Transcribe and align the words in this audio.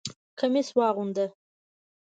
کمیس 0.39 0.67
واغونده! 0.77 1.25